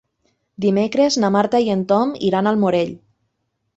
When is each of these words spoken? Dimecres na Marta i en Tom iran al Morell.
Dimecres 0.65 1.17
na 1.23 1.31
Marta 1.37 1.61
i 1.67 1.71
en 1.75 1.85
Tom 1.93 2.17
iran 2.31 2.51
al 2.53 2.59
Morell. 2.65 2.95